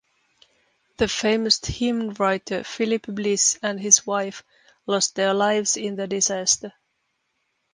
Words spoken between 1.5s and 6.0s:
hymnwriter Philip Bliss and his wife lost their lives in